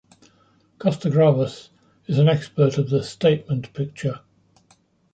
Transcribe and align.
Costa-Gavras 0.79 1.69
is 2.07 2.17
an 2.17 2.27
expert 2.27 2.79
of 2.79 2.89
the 2.89 3.03
"statement" 3.03 3.71
picture. 3.73 4.21